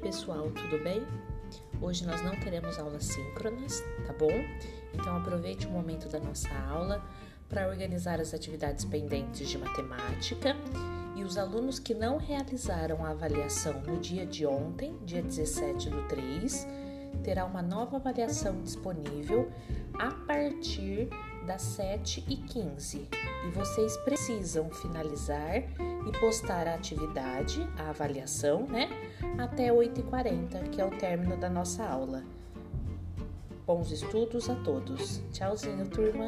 [0.00, 1.04] pessoal, tudo bem?
[1.82, 4.30] Hoje nós não teremos aulas síncronas, tá bom?
[4.94, 7.04] Então aproveite o momento da nossa aula
[7.48, 10.54] para organizar as atividades pendentes de matemática
[11.16, 16.06] e os alunos que não realizaram a avaliação no dia de ontem, dia 17 do
[16.06, 16.64] 3,
[17.24, 19.50] terá uma nova avaliação disponível
[19.98, 21.08] a partir
[21.44, 23.08] das 7h15
[23.48, 25.64] e vocês precisam finalizar
[26.06, 28.88] e postar a atividade, a avaliação, né?
[29.38, 32.22] Até 8h40, que é o término da nossa aula.
[33.66, 35.20] Bons estudos a todos.
[35.32, 36.26] Tchauzinho, turma!